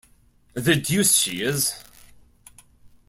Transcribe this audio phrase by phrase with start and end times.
[0.55, 1.75] The deuce she is!